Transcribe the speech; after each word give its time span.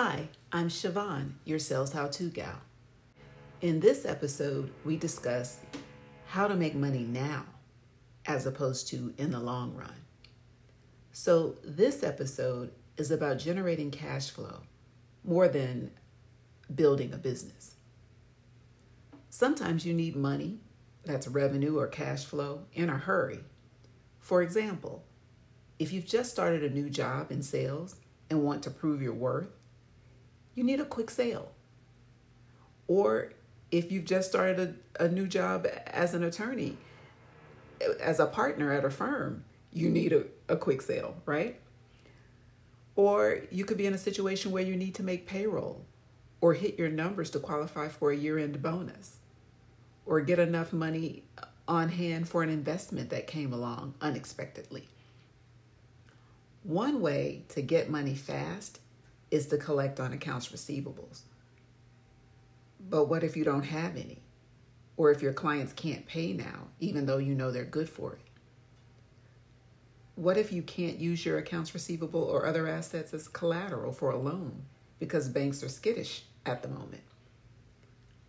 Hi, 0.00 0.28
I'm 0.52 0.68
Siobhan, 0.68 1.32
your 1.44 1.58
sales 1.58 1.92
how 1.92 2.06
to 2.06 2.30
gal. 2.30 2.60
In 3.60 3.80
this 3.80 4.06
episode, 4.06 4.70
we 4.84 4.96
discuss 4.96 5.58
how 6.28 6.46
to 6.46 6.54
make 6.54 6.76
money 6.76 7.02
now 7.02 7.46
as 8.24 8.46
opposed 8.46 8.86
to 8.90 9.12
in 9.18 9.32
the 9.32 9.40
long 9.40 9.74
run. 9.74 10.04
So, 11.10 11.56
this 11.64 12.04
episode 12.04 12.70
is 12.96 13.10
about 13.10 13.40
generating 13.40 13.90
cash 13.90 14.30
flow 14.30 14.60
more 15.24 15.48
than 15.48 15.90
building 16.72 17.12
a 17.12 17.18
business. 17.18 17.74
Sometimes 19.30 19.84
you 19.84 19.94
need 19.94 20.14
money, 20.14 20.60
that's 21.06 21.26
revenue 21.26 21.76
or 21.76 21.88
cash 21.88 22.24
flow, 22.24 22.60
in 22.72 22.88
a 22.88 22.98
hurry. 22.98 23.40
For 24.20 24.42
example, 24.42 25.02
if 25.80 25.92
you've 25.92 26.06
just 26.06 26.30
started 26.30 26.62
a 26.62 26.70
new 26.70 26.88
job 26.88 27.32
in 27.32 27.42
sales 27.42 27.96
and 28.30 28.44
want 28.44 28.62
to 28.62 28.70
prove 28.70 29.02
your 29.02 29.14
worth, 29.14 29.57
you 30.58 30.64
need 30.64 30.80
a 30.80 30.84
quick 30.84 31.08
sale. 31.08 31.52
Or 32.88 33.32
if 33.70 33.92
you've 33.92 34.04
just 34.04 34.28
started 34.28 34.76
a, 34.98 35.04
a 35.04 35.08
new 35.08 35.28
job 35.28 35.68
as 35.86 36.14
an 36.14 36.24
attorney, 36.24 36.76
as 38.00 38.18
a 38.18 38.26
partner 38.26 38.72
at 38.72 38.84
a 38.84 38.90
firm, 38.90 39.44
you 39.72 39.88
need 39.88 40.12
a, 40.12 40.24
a 40.48 40.56
quick 40.56 40.82
sale, 40.82 41.14
right? 41.26 41.60
Or 42.96 43.42
you 43.52 43.64
could 43.64 43.78
be 43.78 43.86
in 43.86 43.94
a 43.94 43.98
situation 43.98 44.50
where 44.50 44.64
you 44.64 44.74
need 44.74 44.96
to 44.96 45.04
make 45.04 45.28
payroll 45.28 45.84
or 46.40 46.54
hit 46.54 46.76
your 46.76 46.88
numbers 46.88 47.30
to 47.30 47.38
qualify 47.38 47.86
for 47.86 48.10
a 48.10 48.16
year 48.16 48.36
end 48.36 48.60
bonus 48.60 49.18
or 50.06 50.20
get 50.20 50.40
enough 50.40 50.72
money 50.72 51.22
on 51.68 51.90
hand 51.90 52.28
for 52.28 52.42
an 52.42 52.48
investment 52.48 53.10
that 53.10 53.28
came 53.28 53.52
along 53.52 53.94
unexpectedly. 54.00 54.88
One 56.64 57.00
way 57.00 57.44
to 57.50 57.62
get 57.62 57.88
money 57.88 58.16
fast 58.16 58.80
is 59.30 59.46
to 59.48 59.58
collect 59.58 60.00
on 60.00 60.12
accounts 60.12 60.48
receivables. 60.48 61.22
But 62.80 63.06
what 63.06 63.24
if 63.24 63.36
you 63.36 63.44
don't 63.44 63.64
have 63.64 63.96
any? 63.96 64.22
Or 64.96 65.10
if 65.10 65.22
your 65.22 65.32
clients 65.32 65.72
can't 65.72 66.06
pay 66.06 66.32
now, 66.32 66.68
even 66.80 67.06
though 67.06 67.18
you 67.18 67.34
know 67.34 67.50
they're 67.50 67.64
good 67.64 67.88
for 67.88 68.14
it? 68.14 68.20
What 70.14 70.36
if 70.36 70.52
you 70.52 70.62
can't 70.62 70.98
use 70.98 71.24
your 71.24 71.38
accounts 71.38 71.74
receivable 71.74 72.22
or 72.22 72.44
other 72.44 72.66
assets 72.66 73.14
as 73.14 73.28
collateral 73.28 73.92
for 73.92 74.10
a 74.10 74.18
loan 74.18 74.64
because 74.98 75.28
banks 75.28 75.62
are 75.62 75.68
skittish 75.68 76.22
at 76.44 76.62
the 76.62 76.68
moment? 76.68 77.02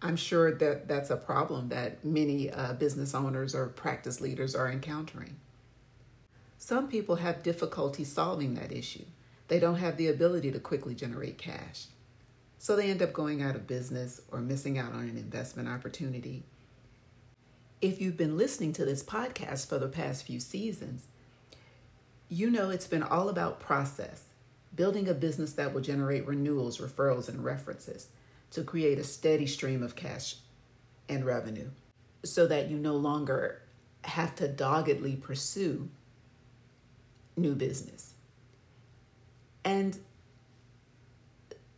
I'm 0.01 0.15
sure 0.15 0.53
that 0.53 0.87
that's 0.87 1.09
a 1.09 1.17
problem 1.17 1.69
that 1.69 2.05
many 2.05 2.51
uh, 2.51 2.73
business 2.73 3.13
owners 3.13 3.53
or 3.53 3.67
practice 3.67 4.21
leaders 4.21 4.55
are 4.55 4.71
encountering. 4.71 5.37
Some 6.57 6.87
people 6.87 7.15
have 7.15 7.43
difficulty 7.43 8.03
solving 8.03 8.53
that 8.55 8.71
issue. 8.71 9.05
They 9.49 9.59
don't 9.59 9.75
have 9.75 9.97
the 9.97 10.07
ability 10.07 10.51
to 10.51 10.59
quickly 10.59 10.95
generate 10.95 11.37
cash. 11.37 11.87
So 12.59 12.75
they 12.75 12.89
end 12.89 13.01
up 13.01 13.13
going 13.13 13.41
out 13.41 13.55
of 13.55 13.67
business 13.67 14.21
or 14.31 14.39
missing 14.39 14.77
out 14.77 14.93
on 14.93 15.09
an 15.09 15.17
investment 15.17 15.67
opportunity. 15.67 16.43
If 17.81 17.99
you've 17.99 18.17
been 18.17 18.37
listening 18.37 18.73
to 18.73 18.85
this 18.85 19.03
podcast 19.03 19.67
for 19.67 19.79
the 19.79 19.87
past 19.87 20.25
few 20.25 20.39
seasons, 20.39 21.07
you 22.27 22.51
know 22.51 22.69
it's 22.69 22.85
been 22.85 23.01
all 23.01 23.27
about 23.27 23.59
process, 23.59 24.25
building 24.75 25.07
a 25.07 25.13
business 25.15 25.53
that 25.53 25.73
will 25.73 25.81
generate 25.81 26.27
renewals, 26.27 26.77
referrals, 26.77 27.27
and 27.27 27.43
references 27.43 28.09
to 28.51 28.63
create 28.63 28.99
a 28.99 29.03
steady 29.03 29.47
stream 29.47 29.81
of 29.81 29.95
cash 29.95 30.35
and 31.07 31.25
revenue 31.25 31.69
so 32.23 32.45
that 32.45 32.69
you 32.69 32.77
no 32.77 32.95
longer 32.95 33.63
have 34.03 34.35
to 34.35 34.47
doggedly 34.47 35.15
pursue 35.15 35.89
new 37.35 37.55
business. 37.55 38.13
And 39.63 39.97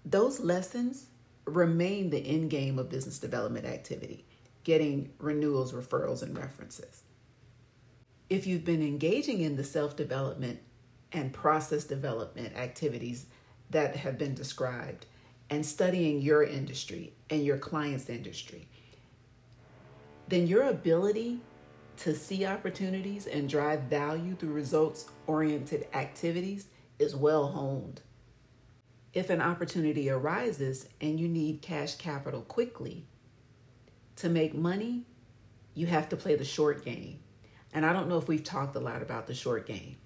those 0.05 0.39
lessons 0.39 1.07
remain 1.45 2.09
the 2.09 2.19
end 2.19 2.49
game 2.49 2.77
of 2.79 2.89
business 2.89 3.19
development 3.19 3.65
activity, 3.65 4.25
getting 4.63 5.11
renewals, 5.19 5.73
referrals, 5.73 6.21
and 6.21 6.37
references. 6.37 7.03
If 8.29 8.47
you've 8.47 8.65
been 8.65 8.81
engaging 8.81 9.41
in 9.41 9.55
the 9.57 9.63
self 9.63 9.95
development 9.95 10.59
and 11.11 11.33
process 11.33 11.83
development 11.83 12.55
activities 12.55 13.25
that 13.69 13.95
have 13.97 14.17
been 14.17 14.33
described 14.33 15.05
and 15.49 15.65
studying 15.65 16.21
your 16.21 16.43
industry 16.43 17.13
and 17.29 17.43
your 17.43 17.57
client's 17.57 18.09
industry, 18.09 18.67
then 20.27 20.47
your 20.47 20.63
ability 20.63 21.39
to 21.97 22.15
see 22.15 22.45
opportunities 22.45 23.27
and 23.27 23.49
drive 23.49 23.81
value 23.83 24.33
through 24.35 24.53
results 24.53 25.05
oriented 25.27 25.87
activities 25.93 26.67
is 27.01 27.15
well 27.15 27.47
honed. 27.47 28.01
If 29.13 29.29
an 29.29 29.41
opportunity 29.41 30.09
arises 30.09 30.87
and 31.01 31.19
you 31.19 31.27
need 31.27 31.61
cash 31.61 31.95
capital 31.95 32.41
quickly 32.41 33.05
to 34.17 34.29
make 34.29 34.53
money, 34.53 35.03
you 35.73 35.87
have 35.87 36.07
to 36.09 36.15
play 36.15 36.35
the 36.35 36.45
short 36.45 36.85
game. 36.85 37.19
And 37.73 37.85
I 37.85 37.91
don't 37.91 38.07
know 38.07 38.17
if 38.17 38.27
we've 38.27 38.43
talked 38.43 38.75
a 38.75 38.79
lot 38.79 39.01
about 39.01 39.27
the 39.27 39.33
short 39.33 39.65
game. 39.65 39.97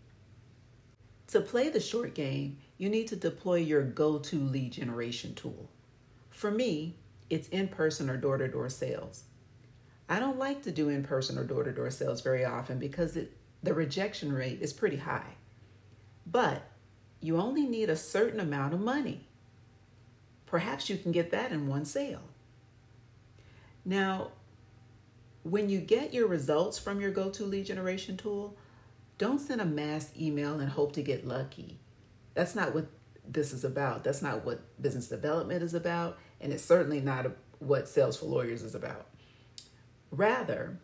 To 1.27 1.41
play 1.41 1.69
the 1.69 1.79
short 1.79 2.13
game, 2.15 2.57
you 2.77 2.89
need 2.89 3.07
to 3.07 3.15
deploy 3.15 3.55
your 3.55 3.83
go 3.83 4.19
to 4.19 4.39
lead 4.39 4.73
generation 4.73 5.33
tool. 5.35 5.69
For 6.29 6.51
me, 6.51 6.97
it's 7.29 7.47
in 7.49 7.67
person 7.67 8.09
or 8.09 8.17
door 8.17 8.37
to 8.37 8.47
door 8.47 8.69
sales. 8.69 9.23
I 10.07 10.19
don't 10.19 10.37
like 10.37 10.61
to 10.63 10.71
do 10.71 10.89
in 10.89 11.03
person 11.03 11.37
or 11.37 11.43
door 11.43 11.63
to 11.63 11.71
door 11.71 11.89
sales 11.89 12.21
very 12.21 12.45
often 12.45 12.77
because 12.77 13.17
it, 13.17 13.35
the 13.63 13.73
rejection 13.73 14.31
rate 14.31 14.61
is 14.61 14.71
pretty 14.71 14.97
high. 14.97 15.35
But 16.27 16.61
you 17.25 17.37
only 17.37 17.65
need 17.65 17.89
a 17.89 17.95
certain 17.95 18.39
amount 18.39 18.73
of 18.73 18.79
money. 18.79 19.27
Perhaps 20.45 20.89
you 20.89 20.97
can 20.97 21.11
get 21.11 21.31
that 21.31 21.51
in 21.51 21.67
one 21.67 21.85
sale. 21.85 22.21
Now, 23.83 24.31
when 25.43 25.69
you 25.69 25.79
get 25.79 26.13
your 26.13 26.27
results 26.27 26.79
from 26.79 26.99
your 26.99 27.11
go 27.11 27.29
to 27.29 27.43
lead 27.43 27.65
generation 27.65 28.17
tool, 28.17 28.57
don't 29.17 29.39
send 29.39 29.61
a 29.61 29.65
mass 29.65 30.11
email 30.19 30.59
and 30.59 30.69
hope 30.69 30.93
to 30.93 31.01
get 31.01 31.27
lucky. 31.27 31.79
That's 32.33 32.55
not 32.55 32.73
what 32.73 32.87
this 33.27 33.53
is 33.53 33.63
about. 33.63 34.03
That's 34.03 34.21
not 34.21 34.45
what 34.45 34.61
business 34.81 35.07
development 35.07 35.63
is 35.63 35.73
about. 35.73 36.17
And 36.41 36.51
it's 36.51 36.63
certainly 36.65 36.99
not 36.99 37.27
what 37.59 37.87
Sales 37.87 38.17
for 38.17 38.25
Lawyers 38.25 38.61
is 38.61 38.75
about. 38.75 39.07
Rather 40.11 40.77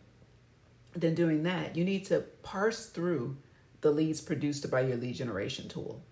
than 0.94 1.14
doing 1.14 1.42
that, 1.42 1.76
you 1.76 1.84
need 1.84 2.04
to 2.06 2.20
parse 2.42 2.86
through 2.86 3.36
the 3.80 3.90
leads 3.90 4.20
produced 4.20 4.70
by 4.70 4.80
your 4.80 4.96
lead 4.96 5.14
generation 5.14 5.68
tool 5.68 6.02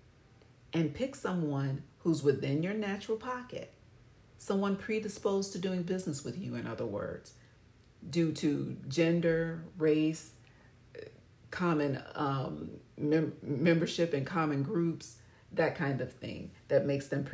and 0.73 0.95
pick 0.95 1.15
someone 1.15 1.83
who's 1.99 2.23
within 2.23 2.63
your 2.63 2.75
natural 2.75 3.19
pocket, 3.19 3.73
someone 4.39 4.77
predisposed 4.77 5.53
to 5.53 5.59
doing 5.59 5.83
business 5.83 6.25
with 6.25 6.39
you, 6.39 6.55
in 6.55 6.67
other 6.67 6.87
words, 6.87 7.35
due 8.09 8.33
to 8.33 8.77
gender, 8.89 9.65
race, 9.77 10.33
common 11.51 12.03
um, 12.15 12.71
mem- 12.97 13.35
membership 13.43 14.15
in 14.15 14.25
common 14.25 14.63
groups, 14.63 15.17
that 15.53 15.75
kind 15.75 16.01
of 16.01 16.13
thing 16.13 16.51
that 16.69 16.87
makes 16.87 17.09
them 17.09 17.25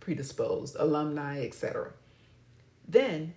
predisposed, 0.00 0.76
alumni, 0.78 1.42
etc. 1.44 1.92
Then 2.88 3.34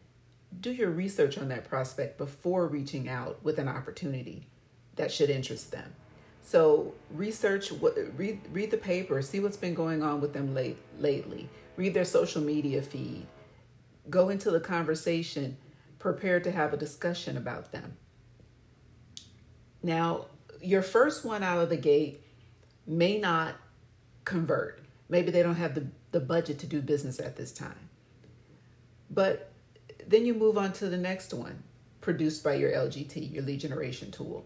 do 0.60 0.72
your 0.72 0.90
research 0.90 1.38
on 1.38 1.50
that 1.50 1.68
prospect 1.68 2.18
before 2.18 2.68
reaching 2.68 3.10
out 3.10 3.44
with 3.44 3.58
an 3.58 3.68
opportunity 3.68 4.48
that 4.96 5.12
should 5.12 5.30
interest 5.30 5.72
them. 5.72 5.94
So 6.44 6.94
research 7.12 7.72
what 7.72 7.96
read 8.18 8.42
read 8.52 8.72
the 8.72 8.78
paper, 8.78 9.22
see 9.22 9.40
what's 9.40 9.58
been 9.58 9.74
going 9.74 10.04
on 10.04 10.22
with 10.22 10.34
them 10.34 10.54
late 10.54 10.78
lately. 11.00 11.50
Read 11.78 11.94
their 11.94 12.06
social 12.06 12.42
media 12.42 12.82
feed. 12.82 13.28
Go 14.10 14.30
into 14.30 14.52
the 14.52 14.60
conversation 14.60 15.58
prepared 16.00 16.44
to 16.44 16.52
have 16.52 16.74
a 16.74 16.78
discussion 16.78 17.38
about 17.38 17.72
them. 17.72 17.96
Now, 19.84 20.26
your 20.62 20.82
first 20.82 21.24
one 21.24 21.44
out 21.44 21.60
of 21.60 21.70
the 21.70 21.78
gate 21.78 22.24
may 22.86 23.20
not 23.20 23.56
convert. 24.26 24.84
Maybe 25.10 25.32
they 25.32 25.44
don't 25.44 25.56
have 25.56 25.76
the, 25.76 25.88
the 26.12 26.20
budget 26.20 26.60
to 26.60 26.68
do 26.68 26.82
business 26.82 27.20
at 27.20 27.36
this 27.36 27.52
time. 27.52 27.90
But 29.10 29.52
then 30.08 30.26
you 30.26 30.34
move 30.34 30.58
on 30.58 30.74
to 30.74 30.90
the 30.90 30.98
next 30.98 31.34
one, 31.34 31.64
produced 32.00 32.44
by 32.44 32.56
your 32.56 32.72
LGT, 32.72 33.32
your 33.32 33.44
lead 33.44 33.60
generation 33.60 34.12
tool, 34.12 34.46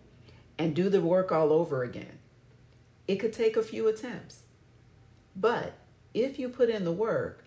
and 0.57 0.75
do 0.75 0.89
the 0.89 1.01
work 1.01 1.31
all 1.31 1.51
over 1.51 1.83
again. 1.83 2.19
It 3.07 3.17
could 3.17 3.33
take 3.33 3.57
a 3.57 3.63
few 3.63 3.87
attempts. 3.87 4.43
But 5.35 5.73
if 6.13 6.39
you 6.39 6.49
put 6.49 6.69
in 6.69 6.85
the 6.85 6.91
work, 6.91 7.43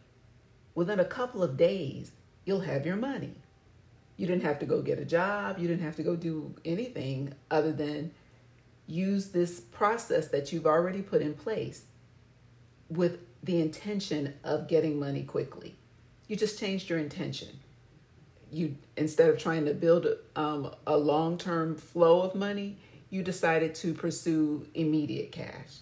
within 0.74 1.00
a 1.00 1.04
couple 1.04 1.42
of 1.42 1.56
days, 1.56 2.12
you'll 2.44 2.60
have 2.60 2.86
your 2.86 2.96
money. 2.96 3.34
You 4.16 4.26
didn't 4.26 4.42
have 4.42 4.58
to 4.60 4.66
go 4.66 4.82
get 4.82 4.98
a 4.98 5.04
job, 5.04 5.58
you 5.58 5.68
didn't 5.68 5.84
have 5.84 5.96
to 5.96 6.02
go 6.02 6.16
do 6.16 6.54
anything 6.64 7.32
other 7.50 7.72
than 7.72 8.12
use 8.86 9.28
this 9.28 9.60
process 9.60 10.28
that 10.28 10.52
you've 10.52 10.66
already 10.66 11.02
put 11.02 11.22
in 11.22 11.34
place 11.34 11.82
with 12.88 13.18
the 13.42 13.60
intention 13.60 14.34
of 14.42 14.66
getting 14.66 14.98
money 14.98 15.22
quickly. 15.22 15.76
You 16.26 16.36
just 16.36 16.58
changed 16.58 16.90
your 16.90 16.98
intention 16.98 17.60
you 18.50 18.76
instead 18.96 19.28
of 19.28 19.38
trying 19.38 19.64
to 19.66 19.74
build 19.74 20.06
um, 20.36 20.74
a 20.86 20.96
long-term 20.96 21.76
flow 21.76 22.22
of 22.22 22.34
money 22.34 22.78
you 23.10 23.22
decided 23.22 23.74
to 23.74 23.94
pursue 23.94 24.66
immediate 24.74 25.32
cash 25.32 25.80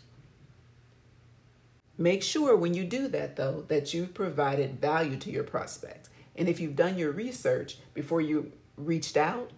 Make 1.99 2.23
sure 2.23 2.56
when 2.56 2.75
you 2.75 2.84
do 2.84 3.08
that, 3.08 3.37
though, 3.37 3.64
that 3.69 3.94
you've 3.94 4.12
provided 4.12 4.81
value 4.81 5.17
to 5.17 5.31
your 5.31 5.44
prospect. 5.44 6.11
And 6.34 6.49
if 6.49 6.61
you've 6.61 6.76
done 6.76 6.99
your 6.99 7.11
research 7.11 7.78
before 7.94 8.20
you 8.20 8.52
reached 8.76 9.17
out, 9.17 9.50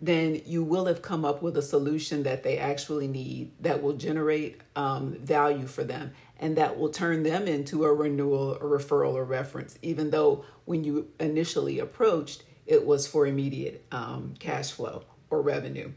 then 0.00 0.40
you 0.44 0.62
will 0.62 0.86
have 0.86 1.02
come 1.02 1.24
up 1.24 1.42
with 1.42 1.56
a 1.56 1.62
solution 1.62 2.22
that 2.24 2.42
they 2.42 2.58
actually 2.58 3.08
need 3.08 3.50
that 3.60 3.82
will 3.82 3.94
generate 3.94 4.60
um, 4.76 5.14
value 5.14 5.66
for 5.66 5.82
them 5.82 6.12
and 6.38 6.56
that 6.56 6.78
will 6.78 6.90
turn 6.90 7.22
them 7.22 7.48
into 7.48 7.84
a 7.84 7.92
renewal, 7.92 8.54
a 8.54 8.60
referral, 8.60 9.14
or 9.14 9.24
reference, 9.24 9.78
even 9.82 10.10
though 10.10 10.44
when 10.66 10.84
you 10.84 11.08
initially 11.18 11.78
approached, 11.78 12.44
it 12.66 12.84
was 12.84 13.06
for 13.06 13.26
immediate 13.26 13.84
um, 13.90 14.34
cash 14.38 14.72
flow 14.72 15.04
or 15.30 15.40
revenue. 15.40 15.90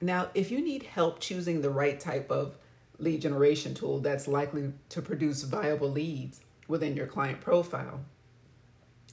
Now, 0.00 0.30
if 0.34 0.50
you 0.50 0.62
need 0.62 0.84
help 0.84 1.20
choosing 1.20 1.60
the 1.60 1.70
right 1.70 2.00
type 2.00 2.30
of 2.30 2.56
lead 2.98 3.20
generation 3.22 3.74
tool 3.74 4.00
that's 4.00 4.28
likely 4.28 4.72
to 4.90 5.02
produce 5.02 5.42
viable 5.42 5.90
leads 5.90 6.40
within 6.68 6.96
your 6.96 7.06
client 7.06 7.40
profile, 7.40 8.00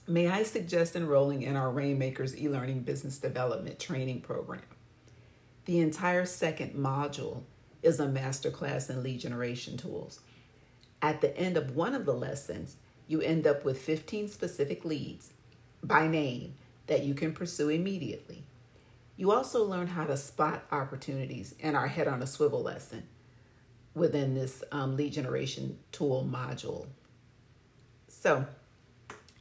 may 0.08 0.28
I 0.28 0.44
suggest 0.44 0.96
enrolling 0.96 1.42
in 1.42 1.56
our 1.56 1.70
Rainmakers 1.70 2.40
e 2.40 2.48
learning 2.48 2.82
business 2.82 3.18
development 3.18 3.80
training 3.80 4.22
program? 4.22 4.62
The 5.66 5.80
entire 5.80 6.26
second 6.26 6.76
module 6.76 7.44
is 7.84 8.00
a 8.00 8.08
masterclass 8.08 8.90
in 8.90 9.04
lead 9.04 9.20
generation 9.20 9.76
tools. 9.76 10.22
At 11.02 11.20
the 11.20 11.38
end 11.38 11.58
of 11.58 11.76
one 11.76 11.94
of 11.94 12.06
the 12.06 12.14
lessons, 12.14 12.78
you 13.08 13.22
end 13.22 13.46
up 13.46 13.66
with 13.66 13.82
15 13.82 14.30
specific 14.30 14.86
leads 14.86 15.32
by 15.84 16.08
name 16.08 16.56
that 16.88 17.04
you 17.04 17.14
can 17.14 17.34
pursue 17.34 17.70
immediately. 17.70 18.44
You 19.18 19.32
also 19.32 19.64
learn 19.64 19.88
how 19.88 20.06
to 20.06 20.16
spot 20.16 20.64
opportunities 20.72 21.56
in 21.60 21.76
our 21.76 21.88
head 21.88 22.08
on 22.08 22.22
a 22.22 22.28
swivel 22.28 22.62
lesson 22.62 23.04
within 23.96 24.36
this 24.36 24.64
um, 24.72 24.96
lead 24.96 25.14
generation 25.14 25.80
tool 25.92 26.28
module. 26.32 26.86
So 28.08 28.46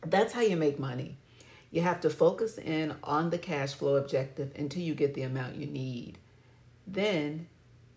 that's 0.00 0.32
how 0.32 0.40
you 0.40 0.56
make 0.56 0.78
money. 0.78 1.18
You 1.70 1.82
have 1.82 2.00
to 2.00 2.10
focus 2.10 2.56
in 2.56 2.94
on 3.04 3.28
the 3.28 3.38
cash 3.38 3.74
flow 3.74 3.96
objective 3.96 4.52
until 4.56 4.82
you 4.82 4.94
get 4.94 5.12
the 5.12 5.22
amount 5.22 5.56
you 5.56 5.66
need. 5.66 6.16
Then 6.86 7.48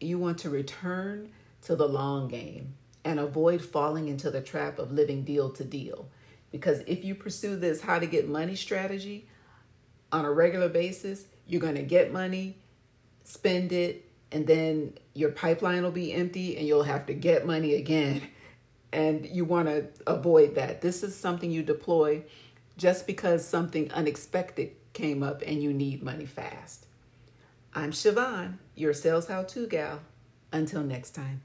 you 0.01 0.19
want 0.19 0.39
to 0.39 0.49
return 0.49 1.29
to 1.61 1.75
the 1.77 1.87
long 1.87 2.27
game 2.27 2.73
and 3.05 3.19
avoid 3.19 3.63
falling 3.63 4.09
into 4.09 4.29
the 4.29 4.41
trap 4.41 4.79
of 4.79 4.91
living 4.91 5.23
deal 5.23 5.49
to 5.51 5.63
deal. 5.63 6.07
Because 6.51 6.79
if 6.87 7.05
you 7.05 7.15
pursue 7.15 7.55
this 7.55 7.81
how 7.81 7.99
to 7.99 8.05
get 8.05 8.27
money 8.27 8.55
strategy 8.55 9.27
on 10.11 10.25
a 10.25 10.31
regular 10.31 10.67
basis, 10.67 11.25
you're 11.49 11.59
going 11.61 11.75
to 11.75 11.83
get 11.83 12.13
money, 12.13 12.57
spend 13.23 13.71
it, 13.71 14.09
and 14.31 14.45
then 14.45 14.93
your 15.15 15.31
pipeline 15.31 15.83
will 15.83 15.91
be 15.91 16.13
empty 16.13 16.55
and 16.55 16.67
you'll 16.67 16.83
have 16.83 17.07
to 17.07 17.13
get 17.13 17.45
money 17.45 17.75
again. 17.75 18.21
And 18.91 19.23
you 19.27 19.45
want 19.45 19.67
to 19.67 19.85
avoid 20.07 20.55
that. 20.55 20.81
This 20.81 21.03
is 21.03 21.15
something 21.15 21.51
you 21.51 21.61
deploy 21.61 22.23
just 22.75 23.05
because 23.05 23.47
something 23.47 23.91
unexpected 23.91 24.71
came 24.93 25.21
up 25.21 25.43
and 25.45 25.61
you 25.61 25.71
need 25.71 26.01
money 26.01 26.25
fast. 26.25 26.87
I'm 27.75 27.91
Siobhan, 27.91 28.57
your 28.73 28.95
sales 28.95 29.27
how 29.27 29.43
to 29.43 29.67
gal. 29.67 29.99
Until 30.51 30.81
next 30.81 31.11
time. 31.11 31.41